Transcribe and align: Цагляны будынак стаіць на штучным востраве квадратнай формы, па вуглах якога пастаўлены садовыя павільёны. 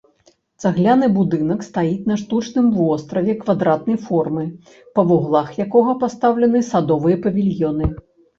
Цагляны 0.67 1.07
будынак 1.17 1.59
стаіць 1.67 2.07
на 2.11 2.15
штучным 2.21 2.71
востраве 2.77 3.35
квадратнай 3.43 3.99
формы, 4.07 4.47
па 4.97 5.01
вуглах 5.11 5.49
якога 5.67 5.97
пастаўлены 6.07 6.65
садовыя 6.71 7.23
павільёны. 7.29 7.93